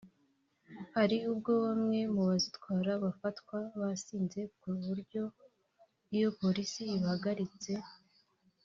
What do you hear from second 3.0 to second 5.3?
bafatwa basinze ku buryo